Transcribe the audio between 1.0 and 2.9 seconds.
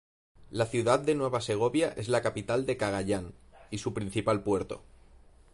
Nueva Segovia es la capital de